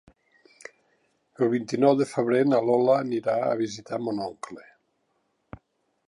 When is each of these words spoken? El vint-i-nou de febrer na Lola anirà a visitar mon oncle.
El 1.45 1.49
vint-i-nou 1.51 1.91
de 1.99 2.07
febrer 2.13 2.39
na 2.47 2.61
Lola 2.69 2.95
anirà 3.03 3.35
a 3.49 3.59
visitar 3.59 3.99
mon 4.07 4.23
oncle. 4.29 4.65